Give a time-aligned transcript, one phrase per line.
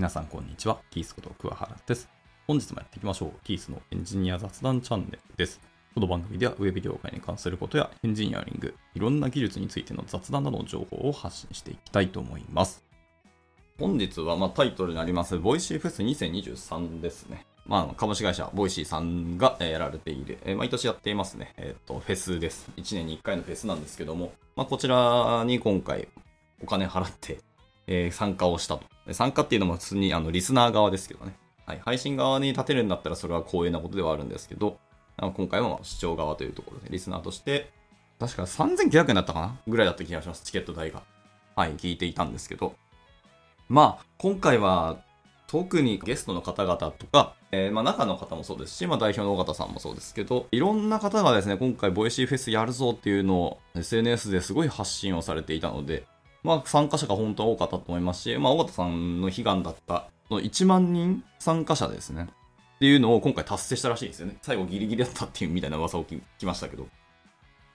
[0.00, 0.78] 皆さんこんにちは。
[0.90, 2.08] キースこと桑原です。
[2.46, 3.32] 本日もやっていきましょう。
[3.44, 5.60] キースのエンジニア雑談チャンネルです。
[5.94, 12.82] この番組ではウェブ業界に関することやエンジニアリング、いろんな技術についての雑談などの情報を発信していきたいと思います。
[13.78, 17.44] 本日はまタイトルになります、ボイシーフェス2023ですね。
[17.66, 22.70] まあ、株式会社ボイシーさんがえやられている、え毎年やっていますね、えっ、と、フェスです。
[22.78, 26.08] 1年に1回のフェスなんですけども、まあ、こちらに今回
[26.62, 27.40] お金払って、
[27.86, 28.99] え参加をしたと。
[29.14, 31.34] 参加っていうのも普通にあのリスナー側ですけどね。
[31.66, 34.78] はい、配信側に立てるんだったらそれは光栄なことではあるんですけど、
[35.16, 37.70] あ今回も視聴側というところでリスナーとして、
[38.18, 39.58] 確か3900円だったかな？
[39.68, 41.02] ぐらいだった気がします、チケット代が。
[41.56, 42.74] はい、聞いていたんですけど。
[43.68, 44.98] まあ、今回は
[45.46, 56.04] 特にゲストの方々とか、えーまあ中の方もそうですし、まあ代表の緒方さんもそうですけど、いろんな方がですね、今回ボイシーフェスやるぞっていうのを SNS ですごい発信をされていたので、
[56.42, 62.28] まあ参加者が本当に多かったと思いますし、まあ尾形さんの悲願だった、の1万人参加者ですね。
[62.76, 64.38] っていうのを今回達成したらしいんですよね。
[64.40, 66.84] 最後ギリギリだったっていうみたいな噂を聞きましたけど。
[66.84, 66.86] い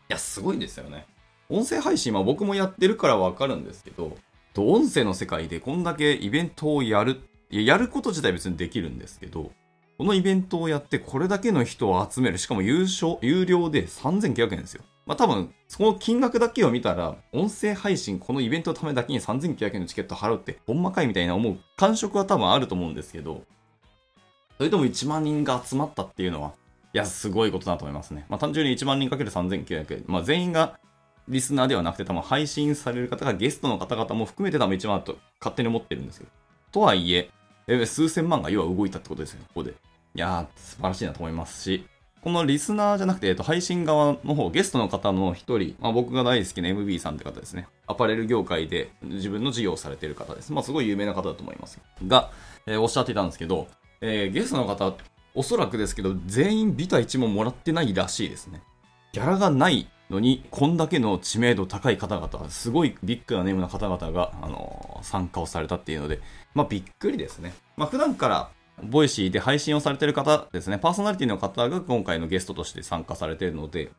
[0.10, 1.06] や、すごいですよね。
[1.50, 4.18] 音声配信は僕もやってるからわかるんですけど、
[4.58, 9.52] 音声の世界でこんだけイベントをやる、ややること自体別にできるんですけど、
[9.98, 14.84] このイベントをやってこれだけの人を集める、しかも優勝、有料で3900円ですよ。
[15.06, 23.44] まあ多分、その金額だけを見たら、音声配信、このイベントのためだけに3900円のチケット払うって、ほんまかいみたいな思う感触は多分あると思うんですけど、
[24.58, 26.54] それでも1万人が集まったっていうのは、
[26.94, 28.26] いや、すごいことだと思いますね。
[28.30, 30.04] まあ単純に1万人かける3900円。
[30.08, 30.80] まあ全員が
[31.28, 36.32] リスナーではなくて、多分配信される方がゲストの方々も含めて多分1万と勝手に思ってるんですけど。
[36.72, 37.30] とはいえ、
[37.68, 39.72] え数千万が要は動いたってことですよね、ここで。
[39.72, 39.74] い
[40.20, 41.86] やー、素晴らしいなと思いますし、
[42.26, 47.68] このリスナーじゃなくて、えっと、配信側の方、ゲストの方の一人、まあ、僕が大好きな MB さんって方ですね。
[47.86, 50.52] アパレル業界で自分の事業をされている方です。
[50.52, 51.80] まあ、すごい有名な方だと思います。
[52.08, 52.32] が、
[52.66, 53.68] えーおっしゃっていたんですけど、
[54.02, 54.96] えーゲストの方、
[55.36, 58.64] おそらくですけど、全員ビタ1ももらってないらしいですね。
[59.14, 66.22] ギャラがないのに、こんだけの知名度高い方々、すごいビッグなネームな方々が、あのー参加をされたっていうので、
[66.56, 67.54] まあびっくりですね。
[67.78, 68.50] まあ普段から、
[68.84, 73.92] ボイシーで配信をされてる方ですね、パーソナリティの方が今回のゲストとして参加されているので、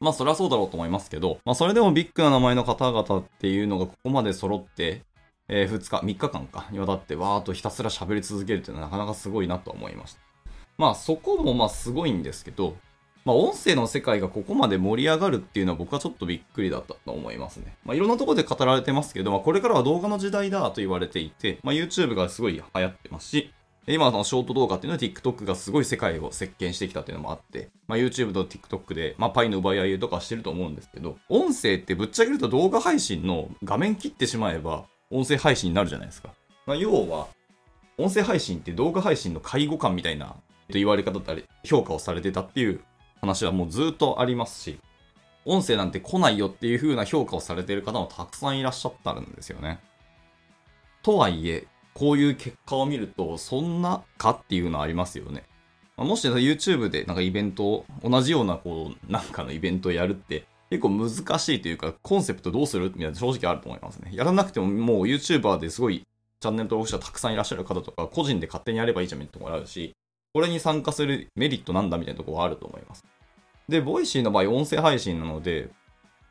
[0.00, 5.02] まあそれはそうだろうと思いますけど、まあそれでもビッグな名前の方々っていうのがここまで揃って、
[5.48, 10.20] えー2日、3日間かにわたってわーっとひたすら喋り続けるっていうのはなかなかすごいなと思いました。
[10.78, 12.76] まあそこもまあすごいんですけど、
[13.24, 17.76] まあ音声の世界がここまで盛り上がるっていうのは僕はちょっとびっくりだったと思いますね。
[17.84, 23.52] まあいろんなところで語られてますけど、まあこれからは動画の時代だと言われていて、まあ YouTube がすごい流行ってますし、
[23.86, 36.30] 今のショート動画っていうのは TikTok がすごい世界を席巻してきたっていうのもあって、まあ、YouTube と TikTok で、まあ、パイの奪い合いとかしてると思うんですけど、音声ってぶっちゃけると動画配信の画面切ってしまえば音声配信になるじゃないですか。
[36.66, 37.28] まあ、要は、
[37.98, 40.34] 音声配信って動画配信の介護官みたいな
[40.68, 42.80] 言われ方だったり評価をされてたっていう
[43.20, 44.78] 話はもうずっとありますし、
[45.44, 49.78] 音声なんて来ないよっていう風な評価をされてる方もたくさんいらっしゃったんですよね。
[51.02, 55.44] とはいえ、こういう結果を見ると、そんなかっていうのありますよね。
[55.96, 64.10] まもし YouTube でなんかイベントを、同じようなこう、なんかのイベントをやるって、結構難しいというか、コンセプトどうするみたいな正直あると思いますね。
[64.12, 66.04] やらなくてももう YouTuber ですごい
[66.40, 69.94] チャンネル登録者たくさんいらっしゃる方とか、個人で勝手にやればいいじゃんみたいなところあるし、
[70.32, 73.04] これに参加するメリットなんだみたいなところはあると思います。
[73.68, 75.70] で、ボイシーの場合、音声配信なので、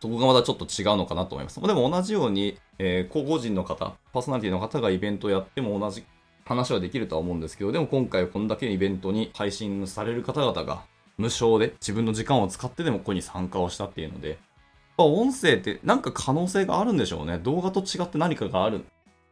[0.04, 1.62] そこがまたちょっと違うのかなと思います。
[1.62, 6.04] でも同じように、えー、個々人の方、パーソナリティの方がイベントをやっても同じ
[6.44, 10.84] 話はできるとは思うんですけど、でも今回はこんだけイベントに配信される方々が
[11.18, 14.38] 無償で自分の時間を使ってでもここに参加をしたっていうので、やっ
[14.98, 17.38] ぱ音声ってなんか可能性があるんでしょうね。
[17.38, 18.84] 動画と違って何かがある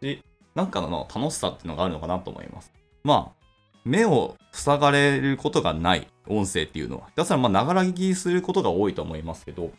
[0.01, 0.23] し、
[0.55, 2.71] なんかの楽しさっていうのがあるのかなと思います。
[3.03, 3.41] まあ、
[3.83, 9.71] 目を塞がれることがない音声っていうのは、ひたすらまあ、ながら聞きすることが多いと思いますけど、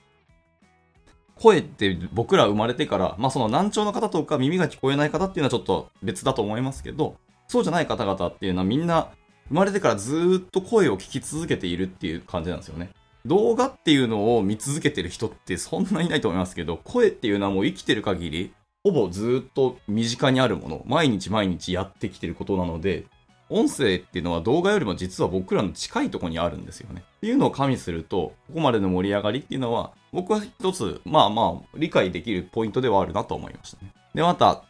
[1.43, 7.17] 声って僕ら生まれてから、まあその難聴の方とか耳が聞こえない方っていうのはちょっと別だと思いますけど、
[7.49, 9.09] そうじゃない方々っていうのはみんな
[9.49, 12.91] 生まれてからずっと声を聞き続けているっていう感じなんですよね。
[13.27, 18.53] 動画っていうのを見続けてる人ってそんないないと思いますけど、声っていうのはもう生きてる限り、
[18.85, 23.05] ほぼずっと身近にあるもの、毎日毎日やってきてることなので、
[23.49, 27.03] 音声っていうのは動画よりも実は僕らの近いところにあるんですよね。
[27.19, 33.93] っていうのを加味すると、ここまでの盛り上がりっていうのは、僕は一つ、まあまあ、理解できるポイントではあるなと思いましたね。
[34.15, 34.65] で、また、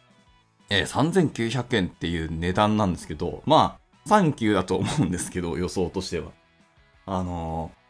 [0.69, 6.31] えー3900円っていう値段なんですけど、まあ、サンキューだと思うんですけど、 予想としては。
[7.05, 7.83] あのー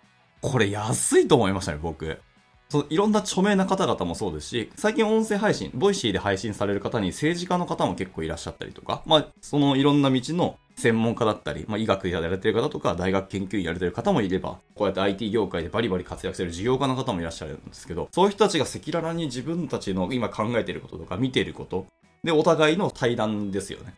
[0.44, 2.20] これ安いと思いましたね、僕。
[2.68, 21.86] そういろんな著名な方々もそうですし、最近音声配信、ボイシーで配信される方に政治家の方も結構いらっしゃったりとか、まあ、そのいろんな道の専門家だったり、まあ、医学やられてる方とか、大学研究員やられてる方もいれば、こうやって IT 業界でバリバリ活躍してる事業家の方もいらっしゃるんですけど、そういう人たちが赤裸々に自分たちの今考えてることとか見てること、
[22.24, 23.94] で、お互いの対談ですよね。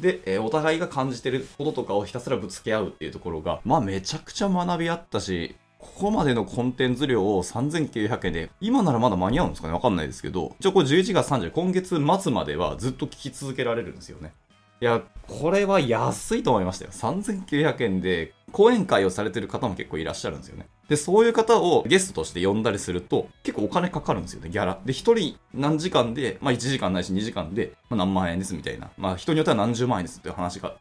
[0.00, 9.74] で、えー、お互いが感じてることとかをひたすらぶつけ合うっていうところが、まあめちゃくちゃ学びあったし、ここまでのコンテンツ量を3900円で、今ならまだ間に合うんですかね？
[9.74, 14.32] わかんないですけど、一応これ11月30今月末まではずっと聞き続けられるんですよね。
[14.80, 16.90] いや、これは安いと思いましたよ。
[16.92, 20.66] 3900円で講演会をされてる方も結構いらっしゃるんですよね。
[20.88, 24.80] で、そういう方をゲストとして呼んだりすると、結構お金かかるんですよね、ギャラ。
[24.84, 28.90] で、1人何時間で、まあ1時間ないし2時間で、まあ、何万円ですみたいな。
[28.96, 30.76] まあ人によっては何十万円ですっていう話が、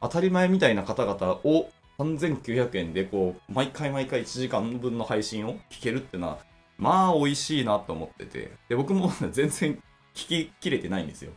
[0.00, 6.38] 当たり前みたいな方々を3900円でこう、毎回毎回1時間分の配信を聞けるってのは、
[6.78, 8.50] まあ美味しいなと思ってて。
[8.68, 9.82] で、僕も 全然
[10.14, 11.32] 聞ききれてないんですよ。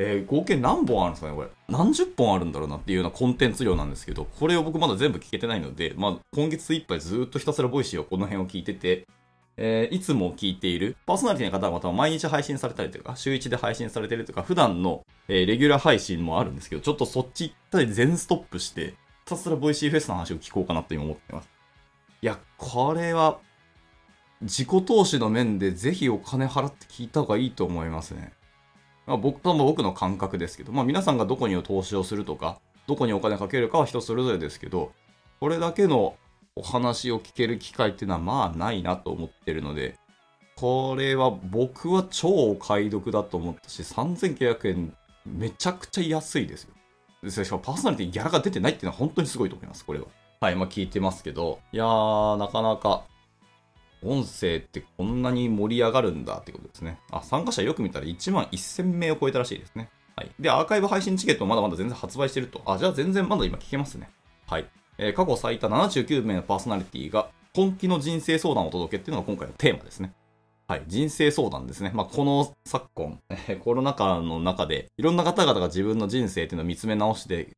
[0.00, 1.48] えー、合計何本あるんですかねこれ。
[1.68, 9.08] 何十本あるんだろうなっていうようなコンテンツ量なんですけど、これを僕まだ全部聞けてないので、まあ今月いっぱいずっとひたすらボイシーをこの辺を聞いてて、
[9.56, 18.90] えー、いつも聞いている、パーソナリティの方々は毎日配信されたりとか、週1で配信されてるとか、普段の、えー、レギュラー配信もあるんですけど、ちょっとそっち行ったり全ストップして、
[19.24, 21.50] ひたすらボイシーフェスの話を聞こうかなと今思ってます。
[22.22, 23.40] いや、これは、
[24.42, 28.37] 自己投資の面でぜひお金払って聞いた方がいいと思いますね。
[29.08, 34.92] まあ、僕とも僕の感覚ですけど、まあ、皆さんがどこに投資をするとか、どこにお金かけるかは人それぞれですけど、
[35.40, 36.14] これだけの
[36.54, 39.96] お話を聞ける機会っていうのはまあないなと思ってるので、
[40.56, 44.94] これは僕は超お買い得だと思ったし、3900円
[45.24, 46.74] めちゃくちゃ安いですよ。
[47.22, 50.06] でしかもパーソナリティギャラが出てないっていうのは本当にすごいと思います、これは。
[50.40, 53.04] はい、まあ聞いてますけど、いやー、なかなか、
[54.02, 57.00] 音声ってこんなに盛り上がるんだってことですね。
[57.10, 59.90] あ、参加者よく見たら1万1000名を超えたらしいですね。
[60.16, 60.30] はい。
[60.38, 62.62] で、アーカイブ配信チケットもまだまだ全然発売してると。
[62.66, 64.10] あ、じゃあ全然まだ今聞けますね。
[64.46, 64.66] はい。
[64.98, 70.12] えー、過去最多79名のパーソナリティが本気の人生相談を届けっていうのが今回のテーマですね。
[70.66, 71.92] はい、人生相談ですね。
[71.94, 77.48] まあ、この昨今、え、コロナ禍の中で、いろんな方々が自分の人生っていうのを見つめ直して、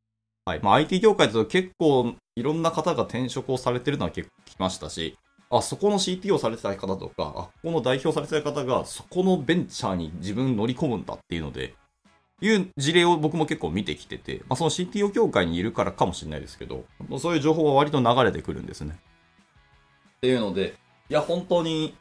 [0.45, 5.17] はい、まあ、IT 業界だと結構いろんな方が転職をされてるのは結構聞きましたし、
[5.53, 11.75] あそこの CTO されてた方とか、あここの代表されてた方が、そこのベンチャーに自分乗り込むんだっていうので、
[12.41, 16.85] いう事例を僕も結構見てきてて、まあ、その CTO 協会にいるからかもしれないですけど、
[17.19, 18.97] そういう情報は割と流れてくるんですね。
[20.19, 20.75] っていうので、
[21.09, 21.97] いや、本当に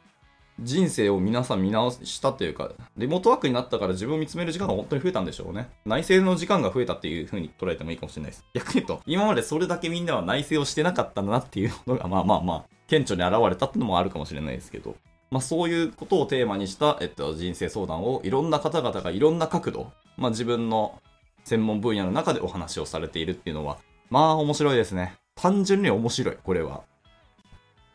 [0.62, 5.68] 人生を皆さん見直したというか、リモートワークになったから自分を見つめる時間が本当に増えたんでしょうね。
[5.86, 8.44] 内政の時間が増えたっていう風に捉えてもいいかもしれないです。
[8.54, 14.96] 逆に言うと、今までそれだけみんなは内政をしてなかったんだなっていうのが、まあまあまあ、顕著に現れたっていうのもあるかもしれないですけど、
[15.30, 21.00] まあそういうことをテーマにした、えっと、人生相談をいろんな方々がいろんな角度、まあ自分の
[21.44, 23.78] 専門分野の中でお話をされているっていうのは、
[24.10, 25.14] まあ面白いですね。
[25.36, 26.82] 単純に面白い、これは。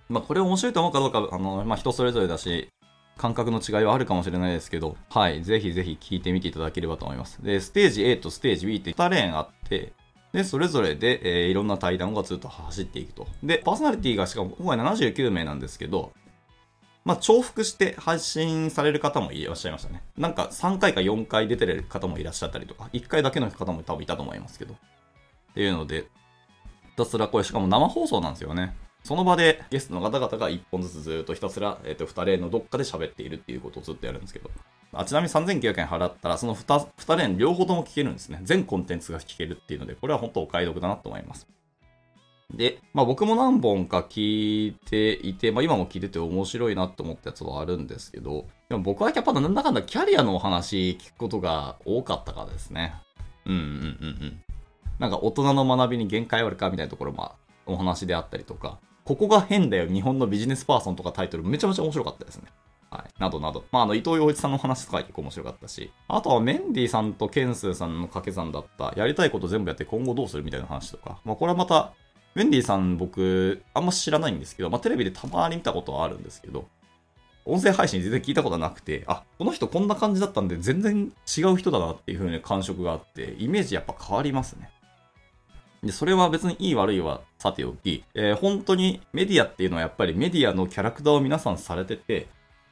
[0.10, 2.70] まあこれ面白いと思うかどうか、あの、まあ人それぞれだし、
[3.18, 7.42] 感覚の違いはあるかもしれないですけど、はい、ぜひぜひ聞いてみていただければと思います。
[7.42, 9.94] で、ステージ A とステージ B って2レーンあって、
[10.34, 13.26] で、それぞれで、えー、いろんな対談がずっと走っていくと。
[13.42, 16.12] で、パーソナリティがしかも今回79名なんですけど、
[17.06, 20.04] まあ、重複して配信される方もいらっしゃいましたね。
[20.18, 24.74] なんか3回か4回出てる方もいらっしゃったりとか、1回だけの方も多分いたと思いますけど。
[24.74, 24.78] っ
[25.54, 26.02] ていうので、
[26.90, 28.76] ひたすらこれしかも生放送なんですよね。
[29.06, 34.50] その場でゲストの方々が1本ずつずっとひたすら、え、ー、と、2レーンのどっかで喋っているっていうことをずっとやるんですけど。
[34.94, 38.40] あちなみに3900円払ったら、その 2, 2連両方とも聞けるんですね。
[38.42, 41.48] 全コンテンツが聞けるっていうので、これは本当お買い得だなと思います。
[42.52, 52.96] で、まあ僕も何本か聞いていて、まあ今も聞いてて面白いなと思ったやつはあるんですけど、でも僕はやっぱなんだかんだキャリアのお話聞くことが多かったからですね。
[53.46, 54.42] うんうんうんうん。
[54.98, 57.34] なんか大人の学びに限界あるかみたいなところも
[57.68, 62.46] お話であったりとか、ここが変だよ日本のビジネスパーソンとかタイトルめちゃめちゃ面白かったですね。
[62.90, 63.22] はい。
[63.22, 63.64] などなど。
[63.72, 71.94] まあ、あの、伊藤洋一さんの話とか結構面白かったし、あとはメンディーさんとケンスーさんの掛け算だった、やりたいこと全部やって今後どうするみたいな話とか、まあ、これはまた、
[72.34, 76.66] メンディーさん僕、あんま知らないんですけど、まあ、テレビでたまに見たことはあるんですけど、
[77.46, 84.72] 音声配信全然聞いたことなくて、あ、この人こんな感じだったんで全然違う人だなっていう風に感触があって、イメージやっぱ変わりますね。
[85.86, 92.28] で、それは別にいい悪いはさておき、えー、本当にメディアっていうのはやっぱりメディアのキャラクターを皆さんされてて、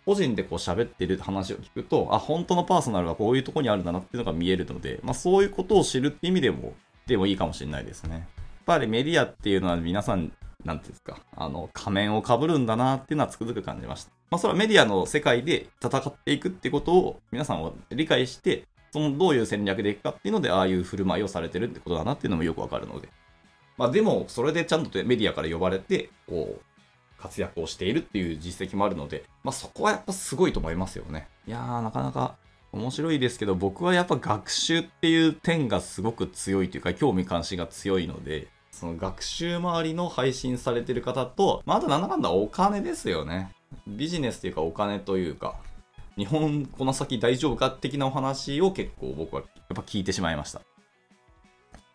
[0.05, 6.73] 個人でこう喋ってる話を聞くと、あ、本当のパーソナルはこういうとこにあるんだなっていうのが見えるので、まあそういうことを知るって意味でも、
[7.05, 8.15] でもいいかもしれないですね。
[8.15, 8.25] やっ
[8.65, 10.31] ぱりメディアっていうのは皆さん
[10.65, 14.11] なんていうんですか、あの、仮面をかぶるんだなっていうのはつくづく感じました。
[14.31, 18.63] まあ、それはメディアの世界で戦っていくってことを皆さんは理解して、
[18.93, 23.09] そのどういう戦略でいくかっていうので、ああいう振る舞いをされてるってことだなっていうのもよくわかるので。
[23.75, 31.27] まあ、でも、それでちゃんとメディアから呼ばれて、こう、活躍をしているっていう実績もあるので、まあ、そこはやっぱすごいと思いますよね。
[31.47, 32.35] いやー、なかなか
[32.71, 43.49] 面白いですけど、僕はやっぱ学習っていう点がすごく強いというか、興味関心が強いので、その学習周りの配信されてる方と、まあ、あとなんだかんだお金ですよね。
[43.87, 45.55] ビジネスというかお金というか、
[46.17, 50.61] 日本この先大丈夫か的なお話を結構僕はやっぱ聞いてしまいました。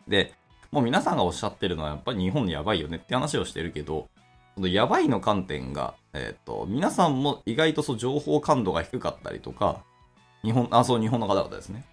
[0.07, 0.33] で、
[0.71, 4.09] もう皆さんがおっしゃってるのはやっぱり日本やばいよねって話をしてるけど、
[4.55, 9.83] このやばいの観点が、えっ、ー、と、皆さんも意外とそう情報感度が低かったりとか、
[10.43, 11.85] 日本、あ、そう、日本の方々ですね。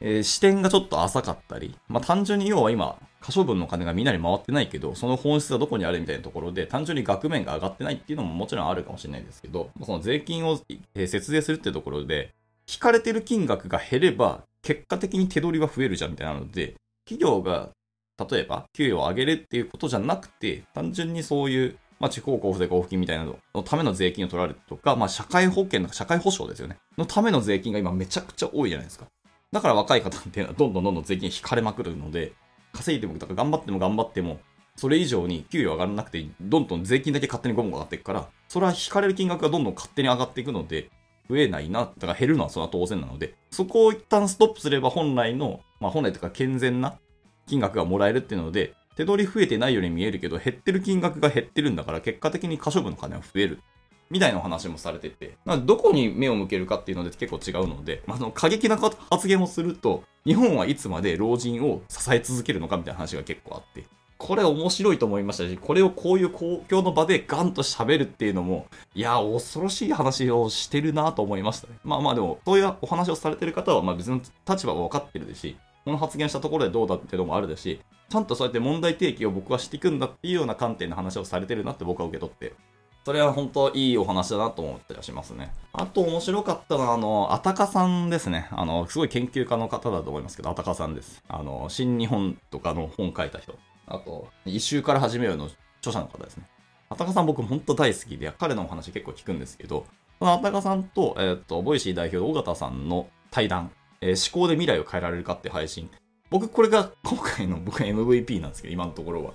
[0.00, 10.60] えー、視点がちょっと浅かったり、まあ単純に要は今、可処分の金がみんなに回ってないけど、その本質はどこにあるみたいなところで、単純に額面が上がってないっていうのももちろんあるかもしれないですけど、その税金を、
[10.94, 12.32] え節税するっていうところで、
[12.72, 17.70] 引かれてる金額が減れば、結果的に手取りは増えるじゃんみたいなので、企業が、
[18.30, 26.76] 例えば、給与を上げるっていうことじゃなくて、単純にそういう、まあ、地方交付税交付金みたいなののための税金を取られるとか、まあ、社会保険とか社会保障ですよね。
[26.96, 29.06] のための税金が今めちゃくちゃ多いじゃないですか。
[29.50, 32.32] だから若い方っていうのはどんどんどんどん税金引かれまくるので、
[32.76, 34.40] 稼いでも、とか頑張っても頑張っても、
[34.76, 40.90] それ以上に給与上がらなくて、どんどん税金だけ勝手にゴムが上がっていくから、それは引かれる金額がどんどん勝手に上がっていくので、
[41.28, 46.98] 増えないな、だから減るのはそれは当然なので、そこを一旦ストップすれば本来の、まあ本来というか健全な
[47.46, 53.60] 金額がもらえるっていうので、手取り増えてないように見えるけど、減ってる金額が減ってるんだから、結果的に可処分の金は増える。
[54.10, 63.84] みたいな話もされてて、どこに目を向けるかっていうので結構違うので、まあ、の過激な発言をすると、日本はいつまで老人を支え続けるのかみたいな話が結構あって、
[64.18, 71.74] これ面白いと思いましたし、これをこういう公共の場でガンと喋るっていうのも、いや、恐ろしい話をしてるなと思いましたね。
[71.84, 82.54] まあまあでも、そういうお話をされてる方は、ま別の立場は分かってるですし、この発言したところでどうだっていうのもあるですし、ちゃんとそうやって問題提起を僕はしていくんだっていうような観点の話をされてるなって僕は受け取って。
[83.06, 85.52] それは本当いいお話だなと思ったりはしますね。
[85.72, 88.48] あと面白かったのは、あの、あたかさんですね。
[88.50, 91.22] あの、すごい研究家の方だと思いますけど、あたかさんです。
[91.28, 93.56] あの、新日本とかの本書いた人。
[93.86, 95.44] あと、一周から始めようの
[95.78, 96.48] 著者の方ですね。
[96.88, 99.86] 安宅さん僕本当大好きで、彼のお話結構聞くんですけど、
[100.18, 103.70] その安宅さんと、えっ、と、ボイシー代表の緒方さんの対談、
[104.00, 105.88] えー、思考で未来を変えられるかって配信。
[106.28, 109.32] 僕、これが今回の僕 MVP なんですけど、今のところは。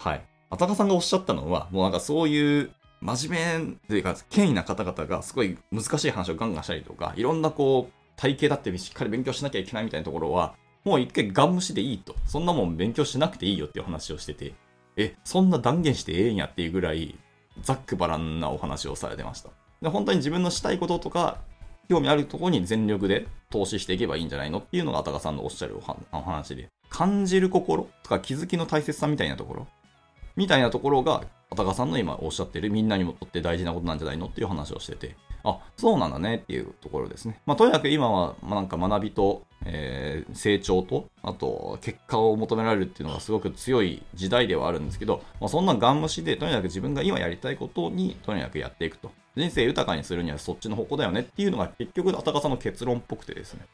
[0.00, 0.26] はい。
[0.50, 12.16] 安宅さんがおっしゃったのは、もうなんかそういう真面目というか、権威な方々がすごい難しい話をガンガンしたりとか、いろんなこう、体系立ってしっかり勉強しなきゃいけないみたいなところは、もう一回ガン無視でいいと。
[12.26, 14.54] そんなもん勉強しなくていいよっていう話をしてて、
[14.96, 17.14] え、そんな断言してええんやっていうぐらい、
[17.62, 19.50] ざっくばらんなお話をされてました。
[19.82, 21.38] で本当に自分のしたいこととか、
[21.88, 25.78] 興味あるところに全力で投資していけばいいんじゃないのっていうのが、あたかさんのおっしゃる
[26.12, 26.68] お話で。
[26.90, 29.66] 感じる心とか気づきの大切さみたいなところ
[30.38, 37.40] みたいなところが、あたかさんの今おっしゃってるみんなにもとって大事なことなんじゃないのっていう話をしてて、あ、そうなんだねっていうところですね。
[37.44, 49.10] まあ、とにかく今は、ま、なんか学びと、えー、成長と、あと、結果を求められるっていうのがすごく強い時代ではあるんですけど、まあ、そんなガン無視で、とにかく自分が今やりたいことに、とにかくやっていくと。
[49.36, 53.66] 人生豊かにするにはそっちの方向だよねっていうのが結局、あたかさんの結論っぽくてですね。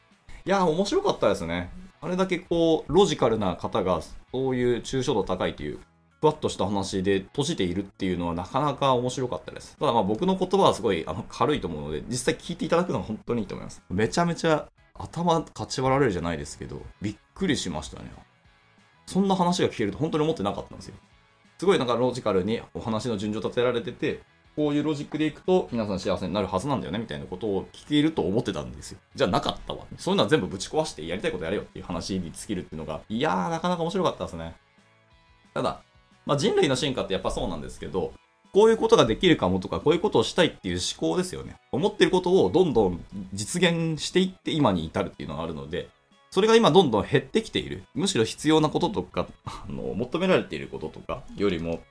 [0.45, 1.69] いやー面白かったですね。
[2.01, 5.79] あれだけこう、ロジカルな方が、そういう抽象度高いという
[6.21, 9.77] ふわっとした話で閉じているっていうのはなかなか面白かったです。
[9.77, 13.83] ただまあ僕の言葉はすごいあの軽いと思うので、実際聞いていただくのは本当にいいと思います。
[13.89, 18.11] めちゃめちゃ頭かち割られるじゃないですけど、びっくりしましたね。
[19.05, 20.95] そんな話が聞けると本当に思ってなかったんですよ。
[21.57, 24.21] すごいなんかロジカルにお話の順序立てられてて、
[24.55, 28.99] こういうロジックでいくと皆さん幸せになるはずなんだよねみたいなことを聞けると思ってたんですよ。
[29.13, 29.85] じゃあなかったわ。
[29.97, 34.55] そういうのは全部ぶち壊してやりたいことやれよっていう話に尽きるっていうのが、いやーなかなか面白かったですね。
[35.53, 35.81] ただ、
[36.25, 38.13] まあ、人類の進化ってやっぱそうなんですけど、
[38.55, 41.57] こういうことができるかもとか、こういうことをしたいっていう思考ですよね。
[41.73, 43.03] 思ってることをどんどん
[43.33, 45.89] 実現していって今に至るっていうのがあるので、
[46.31, 47.83] それが今どんどん減ってきている。
[47.93, 51.81] むしろ必要なこととか、 あの、求められていることとかよりも、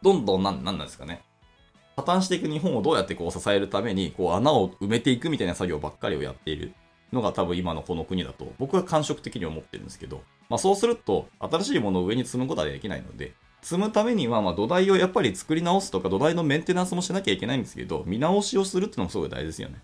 [0.00, 1.22] どんどんなん、なんなんですかね。
[1.96, 6.72] 破綻していく日本をどうやってこう支えるために、こう穴を埋めていくみたいな作業ばっかりをやっている
[7.12, 10.22] のが多分今のこの国だと、僕は感触的に思ってるんですけど、
[10.52, 13.32] まあ、そうすると、新しいものを上に積むことはできないので、
[13.62, 19.82] 積むためには、ま土台をやっぱり作り直すとか、土台のメンテナンスもしなきゃいけないんですけど、見直しをするっていうのもすごい大事ですよね。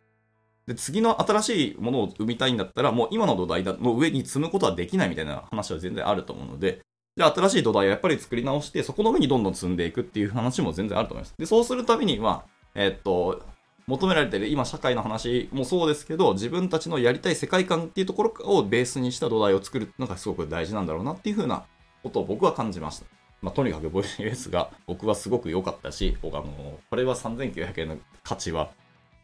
[0.67, 6.81] で、次の新しいものを生みたいんだったら、もう今の土台の上に積むことはできないみたいな話は全然あると思うので、
[7.17, 11.35] じゃあ新しい土台をやっぱり作り直して、そこの上にどんどん積んでいくっていう話も全然あると思います。
[11.39, 12.45] で、そうするために、まあ、
[12.75, 13.43] え、っと、
[13.89, 21.65] 求められてる今社会の話もそうですけど、自分たちのやりたい世界観っていうところをベースにした土台を作るのがすごく大事なんだろうなっていうふうな
[22.03, 23.07] ことを僕は感じました。
[23.41, 28.71] まあ、とにかくボイスが僕はすごく良かったし、僕あの、これは3900円の価値は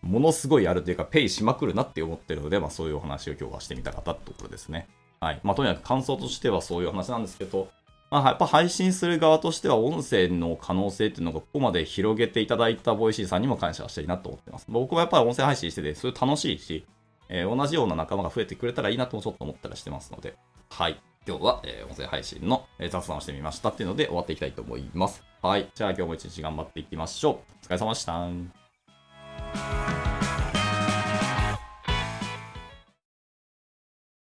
[0.00, 4.88] ものすごいあるというか、ペイしまくるなって思ってるので、まあそういうお話を今日はしてみたかったってところですね。
[5.20, 5.40] はい。
[5.42, 7.68] まあとにかく感想としてはそういう話なんですけど、
[8.10, 14.66] まあやっぱ配信する側としては音声の可能性っていうのがここまで広げていただいたボイシーさんにも感謝したいなと思ってます。
[14.68, 16.86] 僕はやっぱり音声配信してて、それ楽しいし、
[17.28, 20.36] えー、同じような仲間が増えてくれたらいいなともちょっと思ったりしてますので、
[20.70, 21.00] はい。
[21.26, 25.24] 今日は、えー、音声配信の、え、雑談をしてみましたっていうので終わっていきたいと思います。
[25.40, 25.70] はい。
[25.74, 27.34] じゃあ今日も一日頑張っていきましょう。
[27.64, 30.03] お疲れ様でした。